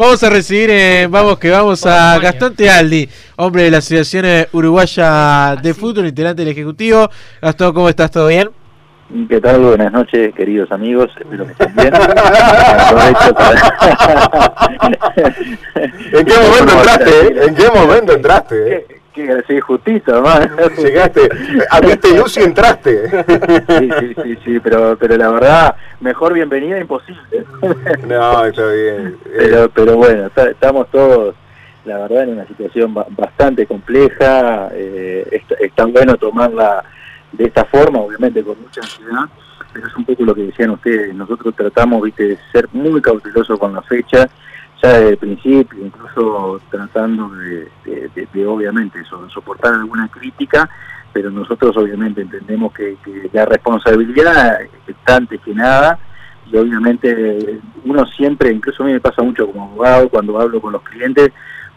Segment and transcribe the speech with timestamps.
[0.00, 3.06] Vamos a recibir, eh, vamos que vamos a Gastón Tealdi,
[3.36, 7.10] hombre de la Asociación Uruguaya de Fútbol, integrante del Ejecutivo.
[7.42, 8.10] Gastón, ¿cómo estás?
[8.10, 8.48] ¿Todo bien?
[9.28, 9.60] ¿Qué tal?
[9.60, 11.10] Buenas noches, queridos amigos.
[11.18, 11.92] Espero que estén bien.
[16.14, 17.44] ¿En qué momento entraste?
[17.44, 18.99] ¿En qué momento entraste?
[19.26, 20.56] Que sí, justito, hermano.
[20.76, 21.28] Llegaste,
[21.70, 23.08] abriste luz y entraste.
[23.08, 27.44] Sí, sí, sí, sí, pero, pero la verdad, mejor bienvenida imposible.
[28.06, 29.16] No, está bien.
[29.36, 31.34] Pero, pero bueno, estamos todos,
[31.84, 34.70] la verdad, en una situación bastante compleja.
[34.72, 36.84] Eh, es, tan bueno tomarla
[37.32, 39.24] de esta forma, obviamente con mucha ansiedad,
[39.72, 41.14] pero es un poco lo que decían ustedes.
[41.14, 44.28] Nosotros tratamos, viste, de ser muy cautelosos con la fecha
[44.82, 48.98] ya desde el principio, incluso tratando de, obviamente
[49.32, 50.68] soportar alguna crítica,
[51.12, 52.96] pero nosotros obviamente entendemos que,
[53.32, 55.98] la responsabilidad está antes que nada
[56.50, 60.72] y obviamente uno siempre, incluso a mí me pasa mucho como abogado cuando hablo con
[60.72, 61.30] los clientes,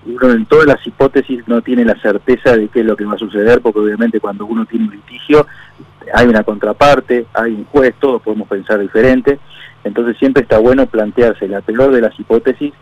[0.06, 3.14] uno en todas las hipótesis no tiene la certeza de qué es lo que va
[3.14, 5.46] a suceder, porque obviamente cuando uno tiene un litigio
[6.14, 9.40] hay una contraparte, hay un juez, todos podemos pensar diferente,
[9.84, 12.74] entonces siempre está bueno plantearse la peor de las hipótesis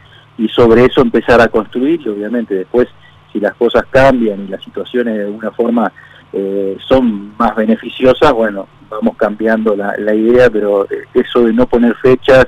[0.41, 2.87] y sobre eso empezar a construir y obviamente después
[3.31, 5.91] si las cosas cambian y las situaciones de alguna forma
[6.33, 11.95] eh, son más beneficiosas, bueno, vamos cambiando la, idea, pero eh, eso de no poner
[11.95, 12.47] fechas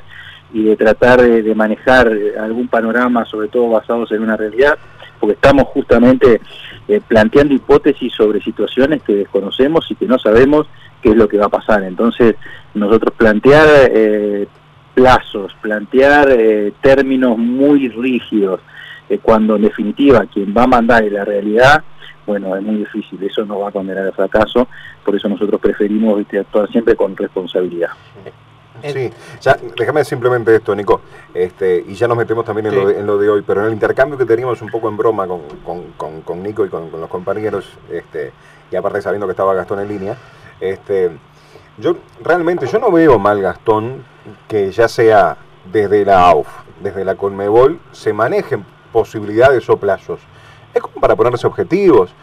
[0.52, 4.78] y de tratar de, manejar eh, algún panorama, sobre todo basados en una realidad,
[5.20, 6.42] porque estamos justamente
[7.08, 10.68] planteando hipótesis sobre situaciones que desconocemos y que no sabemos
[11.02, 11.84] qué es lo que va a pasar.
[11.84, 12.36] Entonces,
[12.74, 13.68] nosotros plantear
[14.94, 18.62] plazos, plantear eh, términos muy rígidos,
[19.10, 21.84] eh, cuando en definitiva quien va a mandar en la realidad,
[22.26, 24.68] bueno, es muy difícil, eso no va a condenar al fracaso,
[25.04, 27.90] por eso nosotros preferimos actuar siempre con responsabilidad.
[28.82, 31.02] Sí, ya, déjame simplemente esto, Nico,
[31.34, 34.26] este, y ya nos metemos también en, lo de, hoy, pero en el intercambio que
[34.26, 35.42] teníamos un poco en broma con,
[35.96, 38.32] con, con, Nico y con, los compañeros, este,
[38.72, 40.18] y aparte sabiendo que estaba Gastón en línea,
[40.60, 41.12] este,
[41.78, 44.04] yo realmente yo no veo mal Gastón
[44.48, 45.38] que ya sea
[45.72, 46.48] desde la AUF,
[46.82, 50.20] desde la Conmebol, se manejen posibilidades o plazos.
[50.74, 52.14] Es como para ponerse objetivos.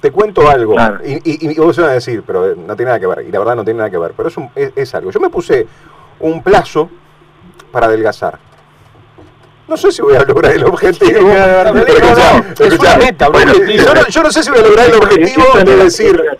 [0.00, 3.26] Te cuento algo, y, y, vos vas a decir, pero no tiene nada que ver,
[3.26, 5.10] y la verdad no tiene nada que ver, pero es, es algo.
[5.10, 5.66] Yo me puse
[6.20, 6.88] un plazo
[7.72, 8.38] para adelgazar.
[9.68, 11.30] No sé si voy a lograr el objetivo.
[14.08, 16.22] Yo no sé si voy a lograr el objetivo de decir.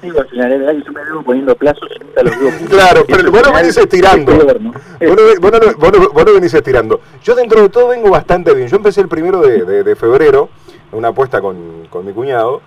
[2.71, 4.33] Claro, pero vos no venís estirando.
[4.33, 7.01] Vos no venís estirando.
[7.23, 8.69] Yo dentro de todo vengo bastante bien.
[8.69, 10.49] Yo empecé el primero de febrero,
[10.93, 12.63] una apuesta con mi cuñado,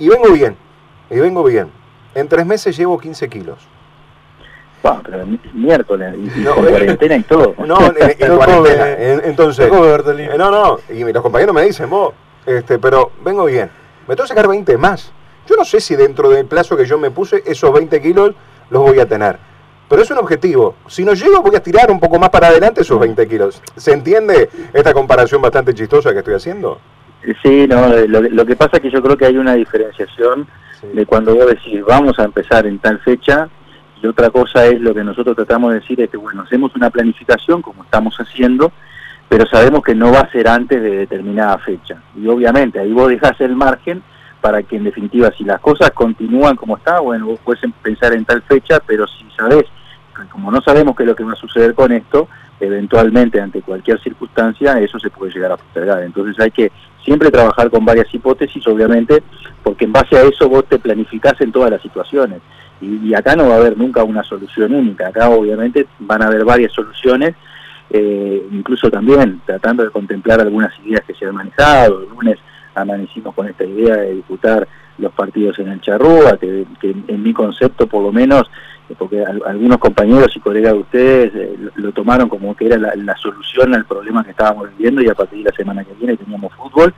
[0.00, 0.56] y vengo bien.
[1.10, 1.70] Y vengo bien.
[2.14, 3.75] En tres meses llevo 15 kilos
[5.02, 7.54] pero miércoles, y, no, cuarentena y todo.
[7.66, 8.92] No, en, cuarentena.
[9.24, 12.14] entonces, eh, no, no, y los compañeros me dicen, vos,
[12.44, 13.70] este, pero vengo bien.
[14.06, 15.12] Me tengo que sacar 20 más.
[15.48, 18.34] Yo no sé si dentro del plazo que yo me puse, esos 20 kilos
[18.70, 19.38] los voy a tener.
[19.88, 20.74] Pero es un objetivo.
[20.88, 23.62] Si no llego, voy a tirar un poco más para adelante esos 20 kilos.
[23.76, 26.80] ¿Se entiende esta comparación bastante chistosa que estoy haciendo?
[27.42, 30.46] Sí, no, lo, que pasa es que yo creo que hay una diferenciación
[30.92, 33.48] de cuando vos decís, vamos a empezar en tal fecha,
[34.02, 36.90] y otra cosa es lo que nosotros tratamos de decir es que, bueno, hacemos una
[36.90, 38.72] planificación como estamos haciendo,
[39.28, 42.02] pero sabemos que no va a ser antes de determinada fecha.
[42.14, 44.02] Y obviamente ahí vos dejás el margen
[44.40, 48.24] para que en definitiva si las cosas continúan como está, bueno, vos puedes pensar en
[48.24, 49.64] tal fecha, pero si sabés,
[50.30, 52.28] como no sabemos qué es lo que va a suceder con esto,
[52.60, 56.02] eventualmente ante cualquier circunstancia eso se puede llegar a postergar.
[56.02, 56.70] Entonces hay que
[57.06, 59.22] siempre trabajar con varias hipótesis, obviamente,
[59.62, 62.42] porque en base a eso vos te planificás en todas las situaciones.
[62.80, 66.44] Y, acá no va a haber nunca una solución única, acá obviamente van a haber
[66.44, 67.34] varias soluciones,
[67.88, 72.38] eh, incluso también tratando de contemplar algunas ideas que se han manejado, el lunes
[72.74, 74.68] amanecimos con esta idea de disputar
[74.98, 78.50] los partidos en el Charrúa, que, en mi concepto por lo menos,
[78.94, 83.74] porque algunos compañeros y colegas de ustedes eh, lo, tomaron como que era la, solución
[83.74, 86.94] al problema que estábamos viviendo y a partir de la semana que viene teníamos fútbol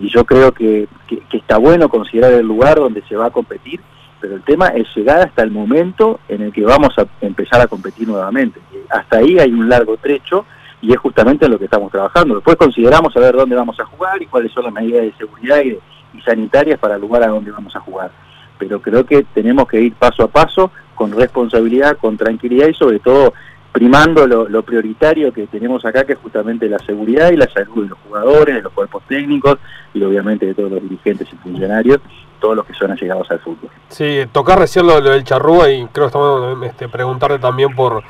[0.00, 0.88] y yo creo que
[1.32, 3.80] está bueno considerar el lugar donde se va a competir
[4.20, 7.66] pero el tema es llegar hasta el momento en el que vamos a empezar a
[7.66, 8.60] competir nuevamente.
[8.90, 10.44] Hasta ahí hay un largo trecho
[10.80, 12.36] y es justamente en lo que estamos trabajando.
[12.36, 15.60] Después consideramos a ver dónde vamos a jugar y cuáles son las medidas de seguridad
[15.62, 15.78] y,
[16.24, 18.10] sanitarias para el lugar a donde vamos a jugar.
[18.58, 22.98] Pero creo que tenemos que ir paso a paso, con responsabilidad, con tranquilidad y sobre
[22.98, 23.32] todo
[23.72, 27.84] primando lo, lo, prioritario que tenemos acá, que es justamente la seguridad y la salud
[27.84, 29.58] de los jugadores, de los cuerpos técnicos
[29.94, 32.00] y obviamente de todos los dirigentes y funcionarios
[32.38, 33.70] todos los que son allegados al fútbol.
[33.88, 38.02] Sí, tocar recién lo, del charrúa y creo que estamos este, preguntarte también por,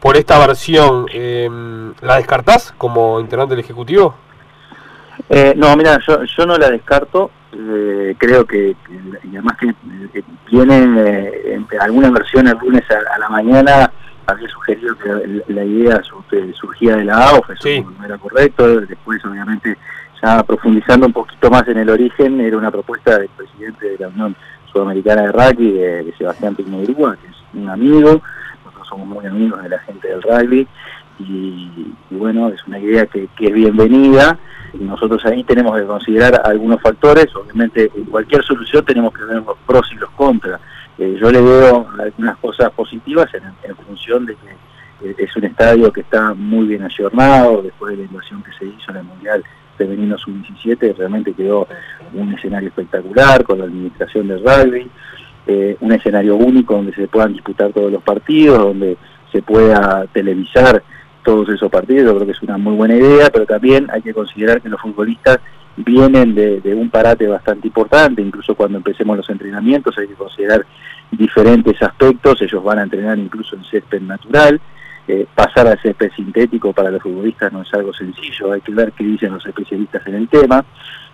[0.00, 1.06] por esta versión.
[1.12, 4.14] Em, ¿La descartás como integrante del Ejecutivo?
[5.28, 7.30] Eh, no, mira, yo, yo no la descarto.
[7.52, 8.76] Eh, creo que,
[9.24, 9.74] y además que,
[10.48, 13.92] tiene alguna versión el lunes a, la mañana
[14.26, 16.00] había sugerido que la, idea
[16.54, 18.80] surgía de la AOF, eso no era correcto.
[18.80, 19.76] Después, obviamente,
[20.22, 24.08] ya profundizando un poquito más en el origen, era una propuesta del presidente de la
[24.08, 24.36] Unión
[24.72, 28.22] Sudamericana de Rugby, de, Sebastián Pignerúa, que es un amigo,
[28.64, 30.66] nosotros somos muy amigos de la gente del rugby,
[31.20, 34.38] y, bueno, es una idea que, es bienvenida,
[34.72, 39.42] y nosotros ahí tenemos que considerar algunos factores, obviamente en cualquier solución tenemos que ver
[39.42, 40.60] los pros y los contras.
[40.98, 45.92] Eh, yo le veo algunas cosas positivas en, función de que eh, es un estadio
[45.92, 49.44] que está muy bien ayornado, después de la inversión que se hizo en el Mundial
[49.80, 51.66] femenino sub-17 realmente quedó
[52.12, 54.90] un escenario espectacular con la administración del rugby,
[55.46, 58.98] eh, un escenario único donde se puedan disputar todos los partidos, donde
[59.32, 60.82] se pueda televisar
[61.22, 64.14] todos esos partidos, yo creo que es una muy buena idea, pero también hay que
[64.14, 65.38] considerar que los futbolistas
[65.76, 70.64] vienen de, un parate bastante importante, incluso cuando empecemos los entrenamientos hay que considerar
[71.10, 74.60] diferentes aspectos, ellos van a entrenar incluso en césped natural,
[75.08, 78.92] eh, pasar a césped sintético para los futbolistas no es algo sencillo, hay que ver
[78.92, 80.64] qué dicen los especialistas en el tema.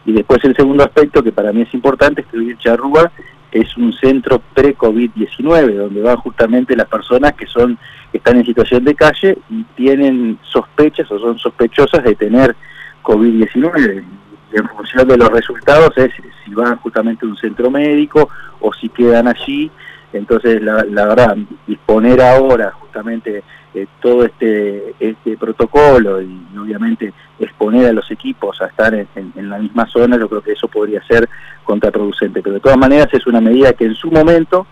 [0.05, 3.11] Y después el segundo aspecto que para mí es importante es que hoy Charrúa
[3.53, 7.79] es un centro pre-COVID-19, donde van justamente las personas que son
[8.13, 12.57] están en situación de calle y tienen sospechas o son sospechosas de tener
[13.03, 14.05] COVID-19.
[14.53, 16.11] Y en función de los resultados es
[16.45, 18.29] si van justamente a un centro médico
[18.61, 19.71] o si quedan allí.
[20.13, 21.37] Entonces, la, la verdad,
[21.67, 23.43] disponer ahora justamente
[23.77, 29.59] eh, todo este, este protocolo y, obviamente exponer a los equipos a estar en, la
[29.59, 31.29] misma zona, yo creo que eso podría ser
[31.63, 32.41] contraproducente.
[32.41, 34.67] Pero de todas maneras es una medida que en su momento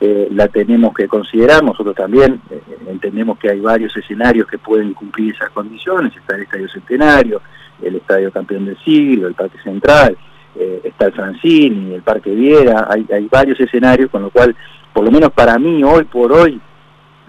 [0.00, 1.62] eh, la tenemos que considerar.
[1.62, 6.16] Nosotros también eh, entendemos que hay varios escenarios que pueden cumplir esas condiciones.
[6.16, 7.40] Está el Estadio Centenario,
[7.80, 10.16] el Estadio Campeón del Siglo, el Parque Central,
[10.54, 12.86] está el Francini, el Parque Viera.
[12.90, 14.54] Hay, hay varios escenarios, con lo cual,
[14.92, 16.60] por lo menos para mí, hoy por hoy,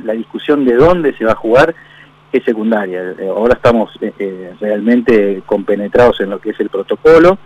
[0.04, 1.74] la discusión de dónde se va a jugar
[2.32, 3.14] es secundaria.
[3.20, 7.38] Eh, ahora estamos eh, eh, realmente compenetrados en lo que es el protocolo.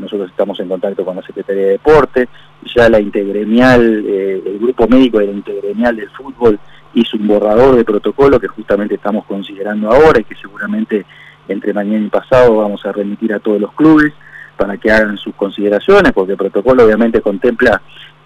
[0.00, 2.28] nosotros estamos en contacto con la Secretaría de Deporte.
[2.74, 6.58] Ya la integremial, el grupo médico de la integremial del fútbol
[6.94, 11.06] hizo un borrador de protocolo que justamente estamos considerando ahora y que seguramente
[11.46, 14.12] entre mañana y pasado vamos a remitir a todos los clubes
[14.58, 17.80] para que hagan sus consideraciones, porque el protocolo obviamente contempla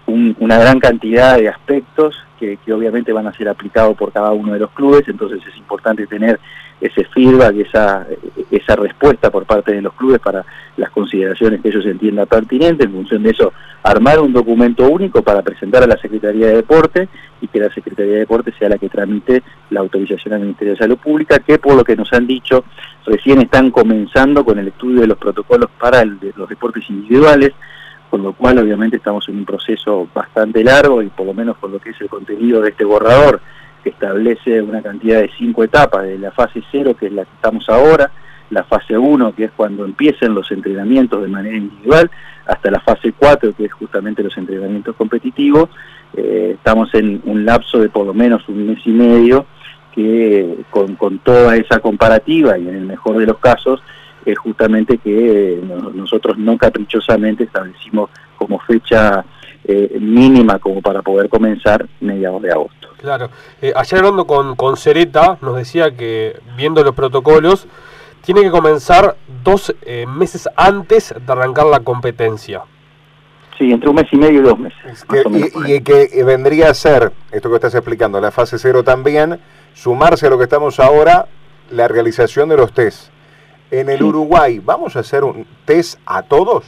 [0.05, 4.59] una gran cantidad de aspectos que, obviamente van a ser aplicados por cada uno de
[4.59, 6.39] los clubes, entonces es importante tener
[6.81, 8.05] ese feedback, esa,
[8.51, 10.43] esa respuesta por parte de los clubes para
[10.75, 13.53] las consideraciones que ellos entiendan pertinentes, en función de eso
[13.83, 17.07] armar un documento único para presentar a la Secretaría de Deporte
[17.39, 20.79] y que la Secretaría de Deporte sea la que tramite la autorización al Ministerio de
[20.79, 22.65] Salud Pública, que por lo que nos han dicho
[23.05, 27.51] recién están comenzando con el estudio de los protocolos para los deportes individuales,
[28.09, 31.69] con lo cual obviamente estamos en un proceso bastante largo y por lo menos por
[31.69, 33.41] lo que es el contenido de este borrador,
[33.83, 37.33] que establece una cantidad de cinco etapas, de la fase cero, que es la que
[37.35, 38.11] estamos ahora,
[38.49, 42.09] la fase 1, que es cuando empiecen los entrenamientos de manera individual,
[42.45, 45.69] hasta la fase 4, que es justamente los entrenamientos competitivos,
[46.15, 49.45] eh, estamos en un lapso de por lo menos un mes y medio,
[49.93, 53.81] que con, con toda esa comparativa y en el mejor de los casos,
[54.25, 55.59] es justamente que
[55.93, 59.25] nosotros no caprichosamente establecimos como fecha
[59.65, 62.89] eh, mínima como para poder comenzar mediados de agosto.
[62.97, 63.29] Claro,
[63.61, 67.67] eh, ayer hablando con, con Cereta nos decía que viendo los protocolos
[68.21, 72.61] tiene que comenzar dos eh, meses antes de arrancar la competencia.
[73.57, 75.05] Sí, entre un mes y medio y dos meses.
[75.65, 79.39] y, y, que vendría a ser, esto que estás explicando, la fase cero también,
[79.73, 81.27] sumarse a lo que estamos ahora,
[81.71, 83.13] la realización de los test
[83.73, 86.65] en el Uruguay, ¿vamos a hacer un test a todos?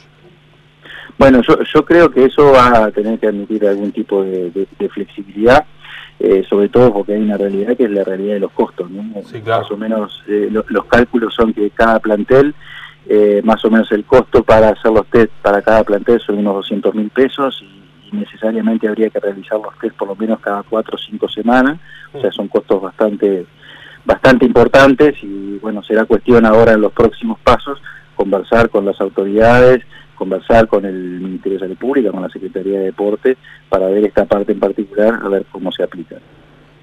[1.16, 5.64] Bueno, yo, yo creo que eso va a tener que admitir algún tipo de, flexibilidad,
[6.18, 8.90] eh, sobre todo porque hay una realidad que es la realidad de los costos.
[8.90, 9.02] ¿no?
[9.02, 12.54] Más o menos eh, los cálculos son que cada plantel,
[13.08, 16.56] eh, más o menos el costo para hacer los test para cada plantel son unos
[16.56, 17.75] 200 mil pesos y,
[18.12, 21.78] necesariamente habría que realizar los test por lo menos cada cuatro o cinco semanas,
[22.12, 23.46] o sea, son costos bastante
[24.04, 27.82] bastante importantes y bueno, será cuestión ahora en los próximos pasos
[28.14, 29.84] conversar con las autoridades,
[30.14, 33.36] conversar con el Ministerio de Salud Pública, con la Secretaría de Deporte,
[33.68, 36.16] para ver esta parte en particular, a ver cómo se aplica.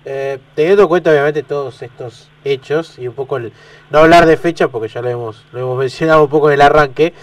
[0.06, 4.68] Eh, teniendo en cuenta obviamente todos estos hechos y un poco no hablar de fecha
[4.68, 7.14] porque ya lo hemos, lo hemos mencionado un poco en el arranque,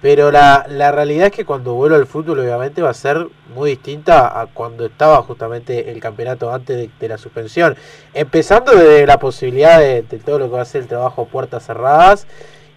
[0.00, 3.70] pero la, la realidad es que cuando vuelva al fútbol obviamente va a ser muy
[3.70, 7.76] distinta a cuando estaba justamente el campeonato antes de, la suspensión.
[8.14, 12.26] Empezando desde la posibilidad de, todo lo que va a ser el trabajo puertas cerradas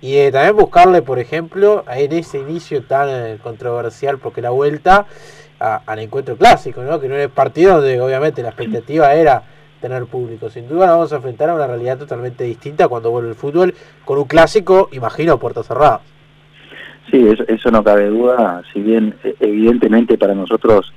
[0.01, 5.05] y también buscarle, por ejemplo, en ese inicio tan eh, controversial, porque la vuelta
[5.59, 6.99] al encuentro clásico, ¿no?
[6.99, 9.43] que no era el partido donde obviamente la expectativa era
[9.79, 10.49] tener público.
[10.49, 13.75] Sin duda nos vamos a enfrentar a una realidad totalmente distinta cuando vuelve el fútbol,
[14.05, 16.01] con un clásico, imagino, puertas cerradas.
[17.09, 20.93] Sí, eso, eso no cabe duda, si bien eh, evidentemente para nosotros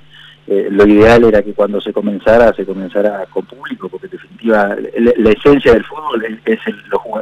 [0.47, 4.75] eh, lo ideal era que cuando se comenzara, se comenzara con público, porque en definitiva
[5.17, 6.59] la, esencia del fútbol es,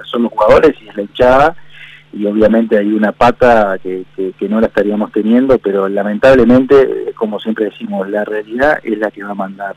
[0.06, 1.56] son los jugadores y es la hinchada,
[2.12, 7.66] y obviamente hay una pata que, que, no la estaríamos teniendo, pero lamentablemente, como siempre
[7.66, 9.76] decimos, la realidad es la que va a mandar.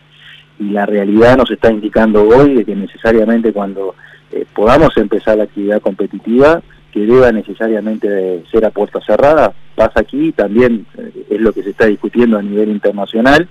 [0.58, 3.94] Y la realidad nos está indicando hoy de que necesariamente cuando
[4.32, 6.60] eh, podamos empezar la actividad competitiva,
[6.96, 11.68] que deba necesariamente ser a puerta cerrada, pasa aquí, también eh, es lo que se
[11.68, 13.46] está discutiendo a nivel internacional,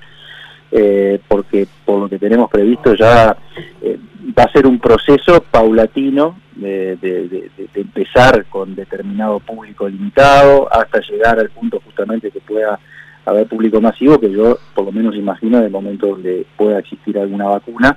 [0.71, 3.37] eh, porque por lo que tenemos previsto ya
[3.83, 3.99] eh,
[4.35, 6.97] va a ser un proceso paulatino de,
[7.75, 12.79] empezar con determinado público limitado hasta llegar al punto justamente que pueda
[13.27, 17.19] haber público masivo, que yo por lo menos imagino en el momento donde pueda existir
[17.19, 17.95] alguna vacuna,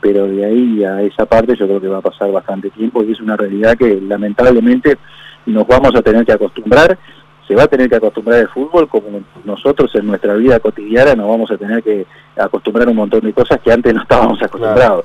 [0.00, 3.12] pero de ahí a esa parte yo creo que va a pasar bastante tiempo y
[3.12, 4.98] es una realidad que lamentablemente
[5.46, 6.98] nos vamos a tener que acostumbrar,
[7.46, 11.28] se va a tener que acostumbrar el fútbol como nosotros en nuestra vida cotidiana nos
[11.28, 15.04] vamos a tener que acostumbrar un montón de cosas que antes no estábamos acostumbrados.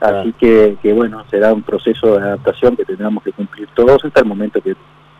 [0.00, 4.20] Así que, que bueno, será un proceso de adaptación que tendremos que cumplir todos hasta
[4.20, 4.74] el momento que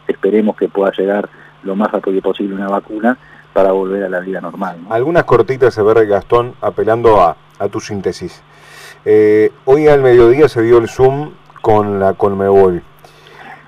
[0.08, 1.28] esperemos que pueda llegar
[1.62, 3.18] lo más rápido posible una vacuna
[3.52, 4.78] para volver a la vida normal.
[4.88, 8.42] Algunas cortitas se ver Gastón apelando a, a tu síntesis.
[9.06, 12.82] Eh, hoy al mediodía se dio el Zoom con la Colmebol.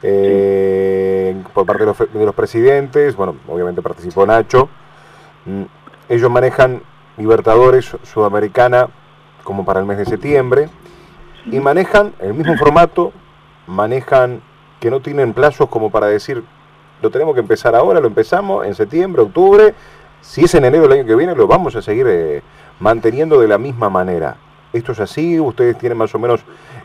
[0.03, 4.69] Eh, por parte de los, presidentes, bueno, obviamente participó Nacho.
[5.47, 5.63] Mm,
[6.11, 6.83] ellos manejan
[7.17, 8.89] Libertadores Sudamericana
[9.43, 10.69] como para el mes de septiembre
[11.47, 13.13] y manejan el mismo formato,
[13.67, 14.43] manejan
[14.81, 16.45] que no tienen plazos como para decir,
[17.01, 19.75] lo tenemos que empezar ahora, lo empezamos en septiembre, octubre,
[20.21, 22.43] si es en enero del año que viene, lo vamos a seguir eh,
[22.81, 24.37] manteniendo de la misma manera
[24.73, 26.41] esto es así, ustedes tienen más o menos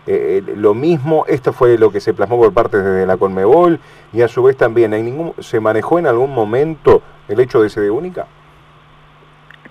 [0.05, 3.79] eh, eh, lo mismo, esto fue lo que se plasmó por parte de la Conmebol
[4.13, 7.69] y a su vez también, ¿hay ningún, ¿se manejó en algún momento el hecho de
[7.69, 8.25] sede única?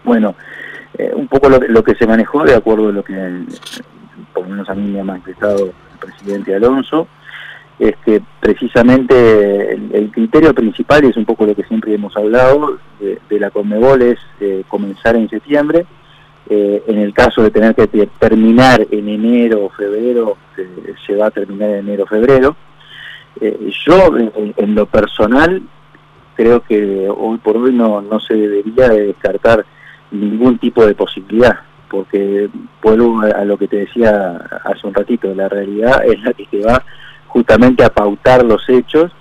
[0.04, 0.34] Bueno,
[0.98, 3.14] eh, un poco lo, que se manejó de acuerdo a lo que
[4.32, 7.08] por lo menos a mí me ha manifestado el presidente Alonso,
[7.78, 12.78] es que precisamente el, criterio principal, y es un poco lo que siempre hemos hablado,
[13.00, 14.18] de, la Conmebol es
[14.68, 15.86] comenzar en septiembre,
[16.48, 17.86] eh, en el caso de tener que
[18.18, 20.36] terminar en enero o febrero,
[21.06, 22.56] se va a terminar en enero o febrero.
[23.40, 25.60] Eh, yo, en, lo personal,
[26.34, 29.66] creo que hoy por hoy no, no se debería de descartar
[30.10, 31.58] ningún tipo de posibilidad,
[31.90, 32.48] porque
[32.82, 36.62] vuelvo a, lo que te decía hace un ratito, la realidad es la que te
[36.62, 36.82] va
[37.26, 39.12] justamente a pautar los hechos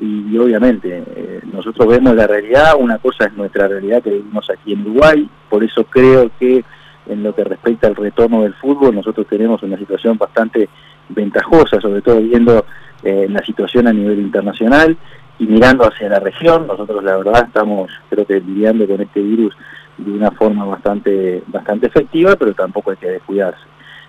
[0.00, 4.72] y, obviamente eh, nosotros vemos la realidad, una cosa es nuestra realidad que vivimos aquí
[4.72, 6.64] en Uruguay, por eso creo que
[7.06, 10.68] en lo que respecta al retorno del fútbol nosotros tenemos una situación bastante
[11.10, 12.64] ventajosa, sobre todo viendo
[13.02, 14.96] eh, la situación a nivel internacional
[15.38, 19.54] y mirando hacia la región, nosotros la verdad estamos creo que lidiando con este virus
[19.98, 23.60] de una forma bastante, bastante efectiva, pero tampoco hay que descuidarse.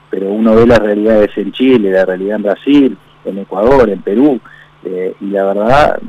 [0.09, 4.39] Pero uno ve las realidades en Chile, la realidad en Brasil, en Ecuador, en Perú,
[4.83, 5.99] eh, y la verdad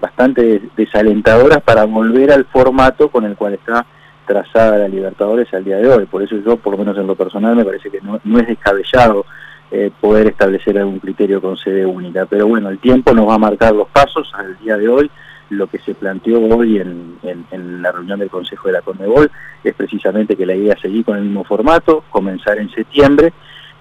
[0.00, 3.86] bastante desalentadoras para volver al formato con el cual está
[4.26, 6.06] trazada la Libertadores al día de hoy.
[6.06, 9.24] Por eso yo, por lo menos en lo personal, me parece que no, es descabellado
[9.70, 12.26] eh, poder establecer algún criterio con sede única.
[12.26, 15.10] Pero bueno, el tiempo nos va a marcar los pasos al día de hoy.
[15.50, 19.30] Lo que se planteó hoy en, en la reunión del Consejo de la Conmebol
[19.62, 23.32] es precisamente que la idea es seguir con el mismo formato, comenzar en septiembre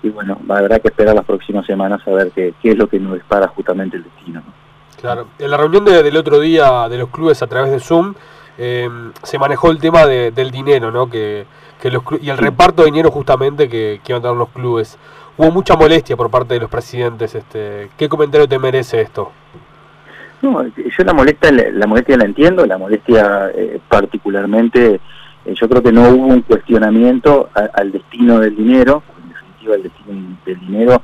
[0.03, 2.99] y bueno, habrá que esperar las próximas semanas a ver qué, qué es lo que
[2.99, 4.43] nos dispara justamente el destino.
[4.99, 8.13] Claro, en la reunión del otro día de los clubes a través de Zoom
[8.57, 8.89] eh,
[9.23, 11.09] se manejó el tema del dinero, ¿no?
[11.09, 11.45] Que,
[11.83, 14.97] los, y el reparto de dinero justamente que, que iban a dar los clubes.
[15.37, 17.35] Hubo mucha molestia por parte de los presidentes.
[17.35, 19.31] Este, ¿Qué comentario te merece esto?
[20.41, 24.99] No, yo la molestia, la molestia la entiendo, la molestia eh, particularmente,
[25.45, 29.03] eh, yo creo que no hubo un cuestionamiento al destino del dinero,
[29.73, 31.01] el destino del dinero,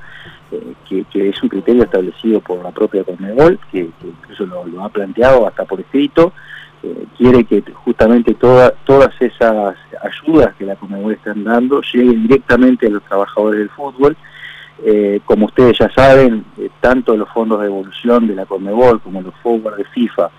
[0.51, 5.47] eh, que, es un criterio establecido por la propia Conmebol, que, incluso lo, ha planteado
[5.47, 6.33] hasta por escrito,
[6.83, 12.89] eh, quiere que justamente todas esas ayudas que la Conmebol están dando lleguen directamente a
[12.89, 14.17] los trabajadores del fútbol.
[14.83, 16.43] Eh, como ustedes ya saben,
[16.79, 20.31] tanto los fondos de evolución de la Conmebol como los forward de FIFA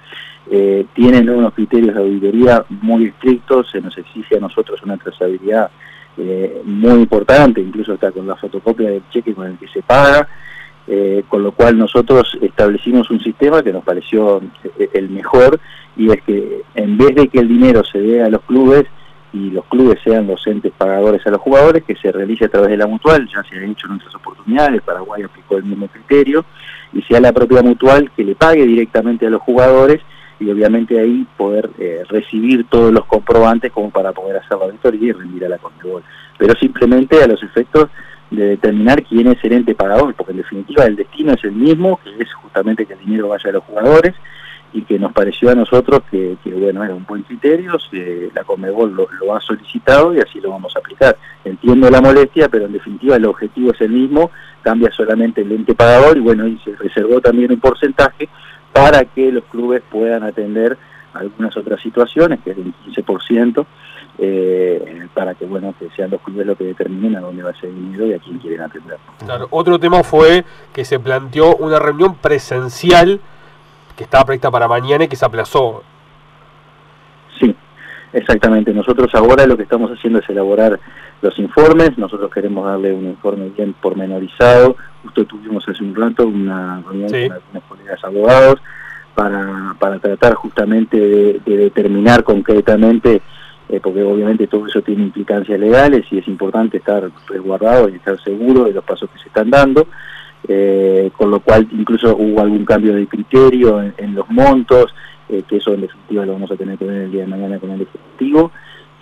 [0.92, 5.70] tienen unos criterios de auditoría muy estrictos, se nos exige a nosotros una trazabilidad
[6.16, 10.28] eh, muy importante, incluso está con la fotocopia del cheque con el que se paga,
[10.86, 14.42] eh, con lo cual nosotros establecimos un sistema que nos pareció
[14.78, 15.60] eh, el mejor
[15.96, 18.84] y es que en vez de que el dinero se dé a los clubes
[19.32, 22.70] y los clubes sean los entes pagadores a los jugadores, que se realice a través
[22.70, 26.44] de la mutual, ya se ha hecho en otras oportunidades, Paraguay aplicó el mismo criterio,
[26.92, 30.02] y sea la propia mutual que le pague directamente a los jugadores
[30.42, 35.10] y obviamente ahí poder eh, recibir todos los comprobantes como para poder hacer la auditoría
[35.10, 36.02] y rendir a la Conmebol.
[36.38, 37.88] Pero simplemente a los efectos
[38.30, 42.00] de determinar quién es el ente pagador, porque en definitiva el destino es el mismo,
[42.02, 44.14] que es justamente que el dinero vaya a los jugadores
[44.72, 47.76] y que nos pareció a nosotros que, bueno, era un buen criterio,
[48.34, 51.16] la Conmebol lo, lo, ha solicitado y así lo vamos a aplicar.
[51.44, 54.30] Entiendo la molestia, pero en definitiva el objetivo es el mismo,
[54.62, 58.30] cambia solamente el ente pagador y bueno, y se reservó también un porcentaje
[58.72, 60.78] para que los clubes puedan atender
[61.14, 63.66] algunas otras situaciones, que es del 15%,
[64.18, 67.66] eh, para que bueno que sean los clubes los que determinen a dónde va ese
[67.66, 68.98] dinero y a quién quieren atender.
[69.24, 73.20] Claro, otro tema fue que se planteó una reunión presencial
[73.96, 75.82] que estaba prevista para mañana y que se aplazó.
[77.40, 77.54] Sí,
[78.12, 78.72] exactamente.
[78.72, 80.78] Nosotros ahora lo que estamos haciendo es elaborar
[81.22, 86.82] los informes, nosotros queremos darle un informe bien pormenorizado, justo tuvimos hace un rato una
[86.82, 88.60] reunión con algunos colegas abogados
[89.14, 93.22] para, para tratar justamente de, determinar concretamente,
[93.68, 98.20] eh, porque obviamente todo eso tiene implicancias legales y es importante estar resguardado y estar
[98.22, 99.86] seguro de los pasos que se están dando,
[100.48, 104.92] eh, con lo cual incluso hubo algún cambio de criterio en, los montos,
[105.28, 107.60] eh, que eso en definitiva lo vamos a tener que ver el día de mañana
[107.60, 108.50] con el Ejecutivo,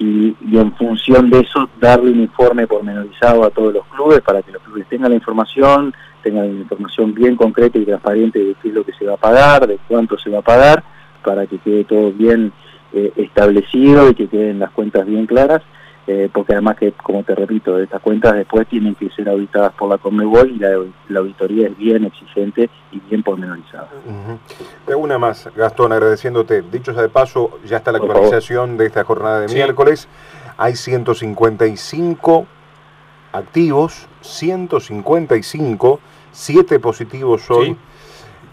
[0.00, 4.50] y, en función de eso darle un informe pormenorizado a todos los clubes para que
[4.50, 8.75] los clubes tengan la información, tengan la información bien concreta y transparente de qué es
[8.75, 10.83] lo que se va a pagar, de cuánto se va a pagar,
[11.23, 12.50] para que quede todo bien
[12.95, 15.62] eh, establecido y que queden las cuentas bien claras
[16.12, 19.88] eh, porque además que, como te repito, estas cuentas después tienen que ser auditadas por
[19.88, 23.88] la Conmebol y la, auditoría es bien exigente y bien pormenorizada.
[24.88, 26.62] Uh Una más, Gastón, agradeciéndote.
[26.62, 30.08] Dicho sea de paso, ya está la actualización de esta jornada de miércoles.
[30.56, 32.46] Hay 155
[33.30, 36.00] activos, 155,
[36.32, 37.76] 7 positivos hoy.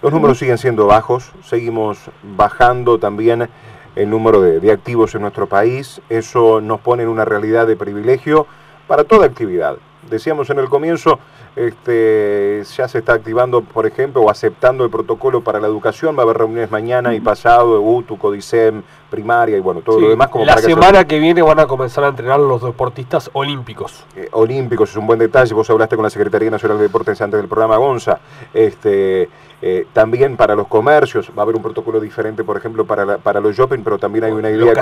[0.04, 3.50] Los números siguen siendo bajos, seguimos bajando también
[3.98, 6.02] el número de, activos en nuestro país.
[6.10, 8.48] Eso nos pone en una realidad de privilegio
[8.88, 9.78] para toda actividad.
[10.10, 11.20] Decíamos en el comienzo,
[11.56, 16.16] este, ya se está activando, por ejemplo, o aceptando el protocolo para la educación.
[16.16, 20.10] Va a haber reuniones mañana y pasado, de UTU, CODICEM, primaria y bueno, todo lo
[20.10, 20.30] demás.
[20.30, 24.06] Como la semana que, viene van a comenzar a entrenar los deportistas olímpicos.
[24.16, 25.54] Eh, olímpicos es un buen detalle.
[25.54, 28.20] Vos hablaste con la Secretaría Nacional de Deportes antes del programa Gonza.
[28.54, 29.30] Este,
[29.62, 33.40] eh, también para los comercios va a haber un protocolo diferente, por ejemplo, para, para
[33.40, 34.74] los shopping, pero también hay una idea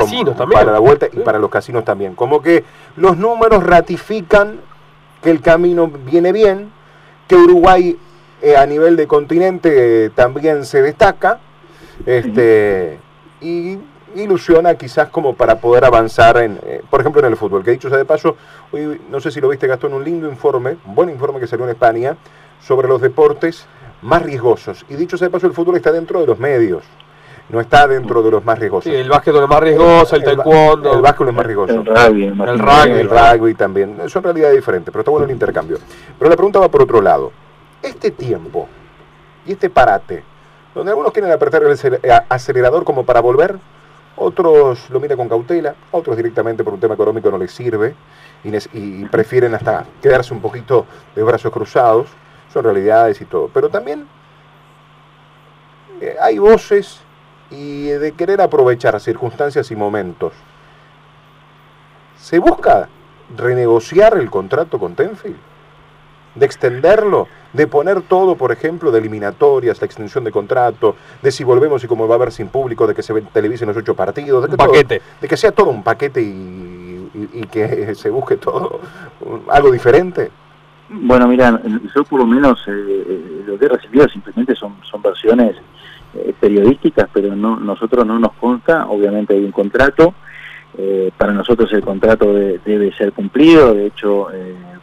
[0.51, 2.15] para la vuelta y para los casinos también.
[2.15, 2.63] Como que
[2.97, 4.59] los números ratifican
[5.25, 6.71] que el camino viene bien,
[7.27, 7.97] que Uruguay
[8.43, 11.39] eh, a nivel de continente también se destaca,
[12.05, 12.99] este,
[13.41, 13.79] y
[14.15, 17.63] ilusiona quizás como para poder avanzar, en, eh, por ejemplo, en el fútbol.
[17.63, 18.37] Que dicho sea de paso,
[18.71, 21.65] hoy no sé si lo viste, Gastón, un lindo informe, un buen informe que salió
[21.65, 22.15] en España
[22.61, 23.65] sobre los deportes
[24.03, 24.85] más riesgosos.
[24.89, 26.83] Y dicho sea de paso, el fútbol está dentro de los medios.
[27.49, 28.91] No está dentro de los más riesgosos.
[28.91, 30.93] Sí, el básquet es lo más riesgoso, el, taekwondo.
[30.93, 31.73] El básquet es más riesgoso.
[31.73, 32.23] El rugby.
[32.25, 34.09] El rugby, el rugby también.
[34.09, 35.77] Son realidades diferentes, pero está bueno el intercambio.
[36.17, 37.31] Pero la pregunta va por otro lado.
[37.81, 38.67] Este tiempo
[39.45, 40.23] y este parate,
[40.73, 41.77] donde algunos quieren apretar el
[42.29, 43.57] acelerador como para volver,
[44.15, 47.93] otros lo miran con cautela, otros directamente por un tema económico no les sirve
[48.43, 52.07] y, y prefieren hasta quedarse un poquito de brazos cruzados
[52.51, 53.49] son realidades y todo.
[53.53, 54.07] Pero también
[55.99, 57.01] eh, hay voces
[57.51, 60.33] y de querer aprovechar circunstancias y momentos.
[62.17, 62.89] ¿Se busca
[63.35, 65.37] renegociar el contrato con Tenfield?
[66.35, 67.27] ¿De extenderlo?
[67.53, 71.87] ¿De poner todo, por ejemplo, de eliminatorias, la extensión de contrato, de si volvemos y
[71.87, 74.43] cómo va a haber sin público, de que se televisen los ocho partidos?
[74.43, 75.01] De que paquete.
[75.21, 78.81] de que sea todo un paquete y, y que se busque todo
[79.49, 80.31] algo diferente.
[80.89, 81.59] Bueno, mira,
[81.95, 85.55] yo por lo menos eh, eh, lo que he recibido simplemente son, son versiones
[86.15, 90.13] eh, periodísticas, pero no nosotros no nos consta, obviamente hay un contrato,
[91.17, 94.27] para nosotros el contrato debe ser cumplido, de hecho,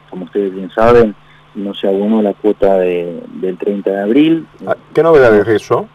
[0.08, 1.14] como ustedes bien saben,
[1.54, 4.46] no se abonó la cuota de, del 30 de abril.
[4.66, 5.86] Ah, ¿Qué novedades es eso?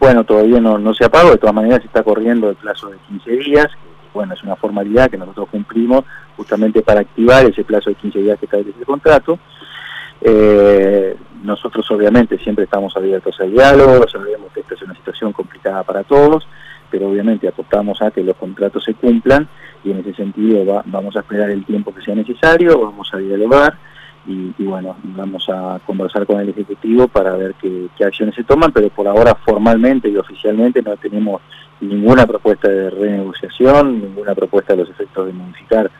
[0.00, 2.88] Bueno, todavía no, no se ha pagado, de todas maneras se está corriendo el plazo
[2.88, 3.68] de 15 días,
[4.14, 6.04] bueno, es una formalidad que nosotros cumplimos
[6.36, 9.38] justamente para activar ese plazo de 15 días que establece el contrato.
[10.26, 15.82] Eh, nosotros obviamente siempre estamos abiertos al diálogo, sabemos que esta es una situación complicada
[15.82, 16.48] para todos,
[16.90, 19.46] pero obviamente apostamos a que los contratos se cumplan
[19.84, 23.76] y en ese sentido vamos a esperar el tiempo que sea necesario, vamos a dialogar
[24.26, 28.88] y, bueno, vamos a conversar con el Ejecutivo para ver qué, acciones se toman, pero
[28.88, 31.42] por ahora formalmente y oficialmente no tenemos
[31.82, 35.90] ninguna propuesta de renegociación, ninguna propuesta de los efectos de modificar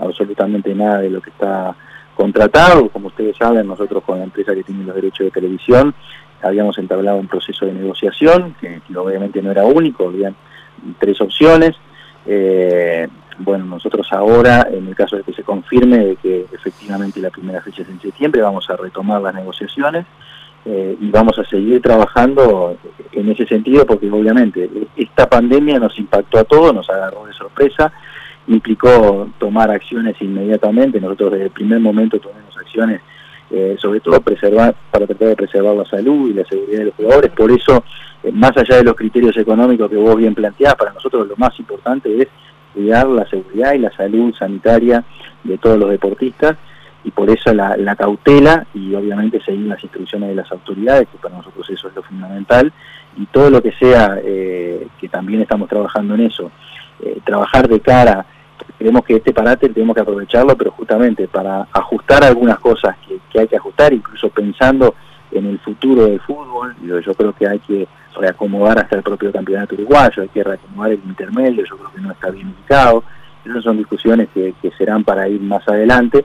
[0.00, 1.76] absolutamente nada de lo que está
[2.18, 2.88] contratado.
[2.90, 5.94] Como ustedes saben, nosotros con la empresa que tiene los derechos de televisión
[6.42, 10.32] habíamos entablado un proceso de negociación, que, obviamente no era único, había
[10.98, 11.74] tres opciones.
[12.26, 17.30] Eh, bueno, nosotros ahora, en el caso de que se confirme de que efectivamente la
[17.30, 20.06] primera fecha es en septiembre, vamos a retomar las negociaciones
[20.64, 22.76] eh, y vamos a seguir trabajando
[23.12, 27.92] en ese sentido porque obviamente esta pandemia nos impactó a todos, nos agarró de sorpresa,
[28.48, 33.00] implicó tomar acciones inmediatamente, nosotros desde el primer momento tomamos acciones
[33.50, 36.94] eh, sobre todo preservar para tratar de preservar la salud y la seguridad de los
[36.96, 37.82] jugadores, por eso,
[38.22, 41.58] eh, más allá de los criterios económicos que vos bien planteás, para nosotros lo más
[41.58, 42.28] importante es
[42.74, 45.02] cuidar la seguridad y la salud sanitaria
[45.44, 46.58] de todos los deportistas
[47.04, 51.36] y por eso la, cautela y obviamente seguir las instrucciones de las autoridades, que para
[51.36, 52.70] nosotros eso es lo fundamental,
[53.16, 56.50] y todo lo que sea, eh, que también estamos trabajando en eso,
[57.24, 58.26] trabajar de cara,
[58.78, 63.40] creemos que este parate tenemos que aprovecharlo, pero justamente para ajustar algunas cosas que, que
[63.40, 64.94] hay que ajustar, incluso pensando
[65.32, 67.86] en el futuro del fútbol, yo creo que hay que
[68.16, 72.12] reacomodar hasta el propio campeonato uruguayo, hay que reacomodar el intermedio, yo creo que no
[72.12, 73.04] está bien ubicado.
[73.44, 76.24] Esas son discusiones que, serán para ir más adelante,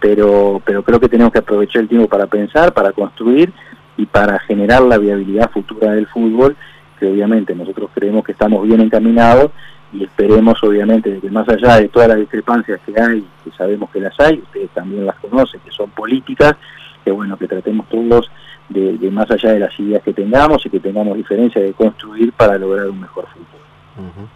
[0.00, 3.52] pero, pero creo que tenemos que aprovechar el tiempo para pensar, para construir
[3.96, 6.56] y para generar la viabilidad futura del fútbol,
[6.98, 9.50] que obviamente nosotros creemos que estamos bien encaminados
[9.92, 13.90] y esperemos obviamente de que más allá de todas las discrepancias que hay, que sabemos
[13.90, 16.54] que las hay, ustedes también las conocen, que son políticas,
[17.04, 18.30] que bueno, que tratemos todos
[18.68, 22.56] de, más allá de las ideas que tengamos y que tengamos diferencia de construir para
[22.56, 24.28] lograr un mejor fútbol.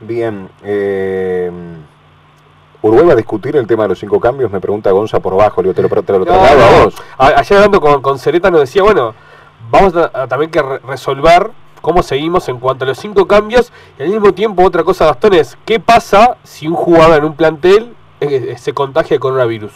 [0.00, 1.50] Bien, eh,
[2.82, 5.62] Uruguay va a discutir el tema de los cinco cambios, me pregunta Gonza por bajo,
[5.62, 6.94] te lo, te lo a vos.
[7.18, 9.14] Ayer hablando con, con Cereta nos decía, bueno,
[9.70, 11.50] vamos a, también que resolver
[11.80, 15.34] cómo seguimos en cuanto a los cinco cambios y al mismo tiempo otra cosa, Gastón,
[15.34, 19.72] es qué pasa si un jugador en un plantel eh, se contagia de coronavirus.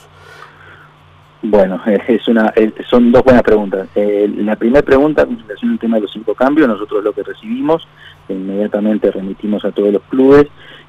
[1.47, 2.55] Bueno, es una,
[2.89, 3.89] son dos buenas preguntas.
[3.95, 7.23] Eh, la primera pregunta, en relación al tema de los cinco cambios, nosotros lo que
[7.23, 7.87] recibimos,
[8.31, 10.47] inmediatamente remitimos a todos los clubes,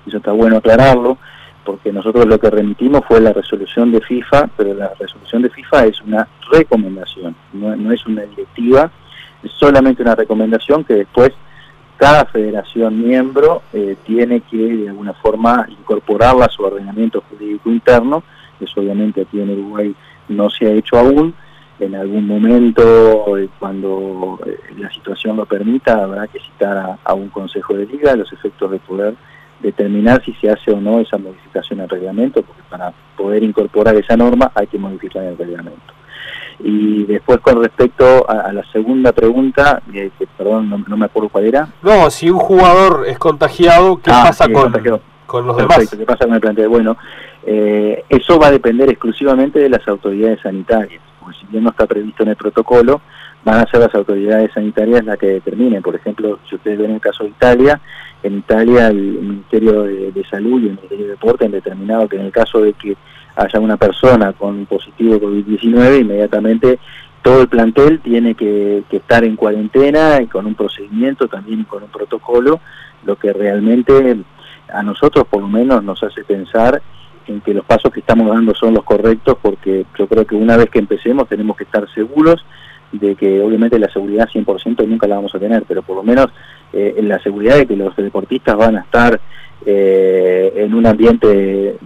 [0.07, 1.17] eso está bueno aclararlo,
[1.65, 5.87] porque nosotros lo que remitimos fue la resolución de FIFA, pero la resolución de FIFA
[5.87, 8.91] es una recomendación, no, es una directiva,
[9.45, 11.31] es solamente una recomendación que después
[11.97, 18.23] cada federación miembro eh, tiene que de alguna forma incorporarla a su ordenamiento jurídico interno,
[18.59, 19.95] eso obviamente aquí en Uruguay
[20.29, 21.33] no se ha hecho aún.
[21.77, 27.27] En algún momento, eh, cuando eh, la situación lo permita, habrá que citar a, un
[27.29, 29.15] consejo de liga los efectos de poder
[29.59, 34.15] determinar si se hace o no esa modificación al reglamento, porque para poder incorporar esa
[34.15, 35.93] norma hay que modificar el reglamento.
[36.59, 41.45] Y después con respecto a, la segunda pregunta, eh, que perdón, no, me acuerdo cuál
[41.45, 41.67] era.
[41.81, 44.73] No, si un jugador es contagiado, ¿qué ah, pasa con,
[45.25, 45.89] con, los demás?
[45.89, 46.69] ¿Qué pasa con el plantel?
[46.69, 46.97] Bueno,
[47.45, 51.85] eh, eso va a depender exclusivamente de las autoridades sanitarias, porque si bien no está
[51.85, 53.01] previsto en el protocolo,
[53.43, 55.83] van a ser las autoridades sanitarias las que determinen.
[55.83, 57.79] Por ejemplo, si ustedes ven el caso de Italia,
[58.23, 62.25] en Italia el Ministerio de, Salud y el Ministerio de Deporte han determinado que en
[62.25, 62.97] el caso de que
[63.35, 66.79] haya una persona con positivo COVID-19, inmediatamente
[67.21, 71.83] todo el plantel tiene que, que, estar en cuarentena y con un procedimiento también con
[71.83, 72.59] un protocolo,
[73.03, 74.17] lo que realmente
[74.71, 76.81] a nosotros por lo menos nos hace pensar
[77.27, 80.57] en que los pasos que estamos dando son los correctos, porque yo creo que una
[80.57, 82.45] vez que empecemos tenemos que estar seguros
[82.91, 86.27] de que obviamente la seguridad 100% nunca la vamos a tener, pero por lo menos
[86.71, 89.19] eh, en la seguridad de que los deportistas van a estar
[89.65, 91.77] eh, en un ambiente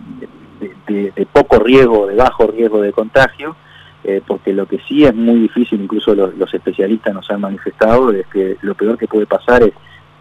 [0.60, 3.56] de, poco riesgo, de bajo riesgo de contagio,
[4.04, 8.12] eh, porque lo que sí es muy difícil, incluso los, los especialistas nos han manifestado,
[8.12, 9.74] es que lo peor que puede pasar es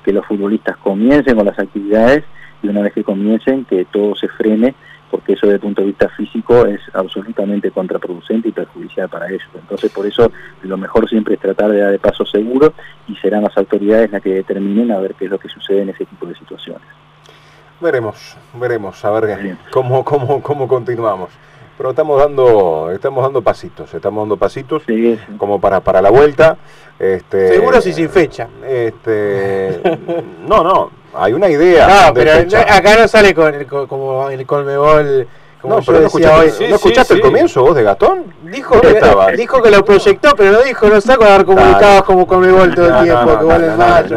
[0.04, 2.24] que los futbolistas comiencen con las actividades
[2.62, 4.74] y una vez que comiencen que todo se frene
[5.10, 9.48] porque eso desde el punto de vista físico es absolutamente contraproducente y perjudicial para ellos.
[9.54, 10.30] Entonces, por eso
[10.62, 12.74] lo mejor siempre es tratar de dar de paso seguro
[13.06, 15.90] y serán las autoridades las que determinen a ver qué es lo que sucede en
[15.90, 16.86] ese tipo de situaciones.
[17.80, 21.30] Veremos, veremos, a ver cómo, cómo, cómo continuamos.
[21.76, 24.82] Pero estamos dando, estamos dando pasitos, estamos dando pasitos
[25.36, 26.56] como para, para la vuelta.
[26.98, 28.48] Este, Seguro si sin fecha.
[28.66, 29.80] Este,
[30.48, 32.06] no, no, hay una idea.
[32.08, 35.28] No, pero acá no sale con, el, como el Colmebol.
[35.60, 38.24] Como no, pero no escuchaste, ¿no escuchaste el comienzo vos de Gastón?
[38.44, 42.74] Dijo que, dijo que lo proyectó, pero no dijo, no saco dar comunicados como Colmebol
[42.74, 43.66] todo el tiempo, que vale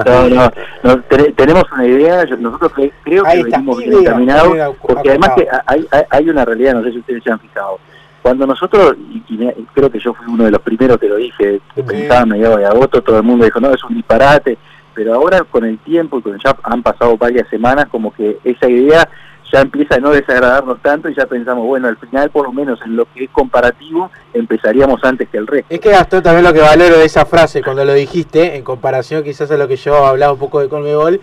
[0.05, 0.51] No, no,
[0.83, 1.03] no,
[1.35, 2.71] tenemos una idea, nosotros
[3.03, 6.91] creo que venimos bien encaminados, porque además que hay, hay, hay una realidad, no sé
[6.91, 7.79] si ustedes se han fijado,
[8.21, 8.95] cuando nosotros,
[9.29, 9.37] y,
[9.73, 12.57] creo que yo fui uno de los primeros que lo dije, que pensaba a mediados
[12.57, 14.59] de agosto, todo el mundo dijo, no, es un disparate,
[14.93, 18.69] pero ahora con el tiempo y con ya han pasado varias semanas, como que esa
[18.69, 19.09] idea
[19.51, 22.79] ya empieza a no desagradarnos tanto y ya pensamos, bueno, al final por lo menos
[22.85, 25.67] en lo que es comparativo empezaríamos antes que el resto.
[25.73, 29.23] Es que Gastón también lo que valoro de esa frase cuando lo dijiste, en comparación
[29.23, 31.19] quizás a lo que yo hablaba un poco de Colmebol,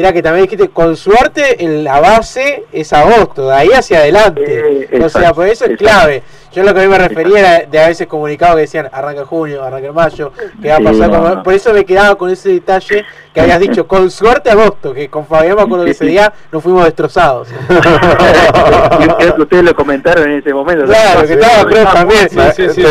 [0.00, 4.86] era que también dijiste, con suerte en la base es agosto, de ahí hacia adelante.
[4.90, 6.22] Eh, o sea, por eso es clave.
[6.56, 9.26] Yo lo que a mí me refería era de a veces comunicados que decían arranca
[9.26, 10.32] junio, arranca mayo,
[10.62, 13.04] que va a pasar Por eso me quedaba con ese detalle
[13.34, 16.62] que habías dicho, con suerte agosto, que con Fabián me acuerdo que ese día nos
[16.62, 17.48] fuimos destrozados.
[19.38, 20.86] ustedes lo comentaron en ese momento.
[20.86, 22.30] Claro, que estaba creo también.
[22.30, 22.82] Sí, sí, sí.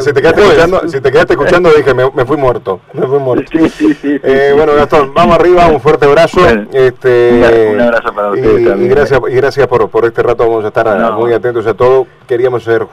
[0.00, 2.80] Si te quedaste escuchando, si te quedaste escuchando dije, me, me, fui muerto.
[2.92, 3.50] Me fui muerto.
[3.50, 6.40] Sí, sí, sí, eh, bueno, Gastón, vamos arriba, un fuerte abrazo.
[6.72, 8.90] este, un abrazo para ustedes y, también.
[8.90, 12.06] Y gracias, y gracias por, por este rato, vamos a estar muy atentos a todo.
[12.26, 12.86] Queríamos hacer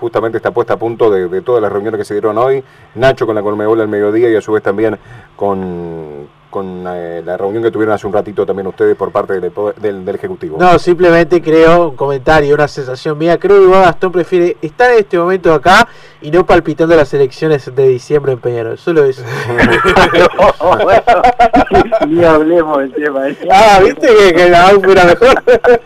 [0.00, 2.62] justamente esta puesta a punto de, de todas las reuniones que se dieron hoy.
[2.94, 4.98] Nacho con la Colmebol al mediodía y a su vez también
[5.36, 10.04] con con eh, la reunión que tuvieron hace un ratito también ustedes por parte del,
[10.04, 10.58] del, Ejecutivo.
[10.58, 15.18] No, simplemente creo, un comentario, una sensación mía, creo que Gastón prefiere estar en este
[15.18, 15.86] momento acá
[16.20, 19.22] y no palpitando las elecciones de diciembre en Peñarol, solo eso.
[22.08, 23.28] ni hablemos del tema.
[23.28, 23.36] ¿eh?
[23.50, 25.42] Ah, viste que, que la fuera mejor.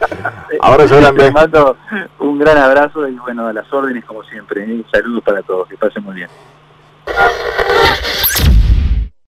[0.60, 1.76] Ahora yo Les mando
[2.18, 4.64] un gran abrazo y bueno, a las órdenes como siempre.
[4.64, 4.84] ¿eh?
[4.92, 6.28] Saludos para todos, que pasen muy bien.